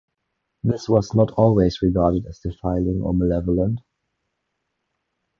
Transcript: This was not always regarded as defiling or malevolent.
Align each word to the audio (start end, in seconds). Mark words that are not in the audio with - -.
This 0.63 0.89
was 0.89 1.13
not 1.13 1.29
always 1.33 1.83
regarded 1.83 2.25
as 2.25 2.39
defiling 2.39 3.01
or 3.03 3.13
malevolent. 3.13 3.81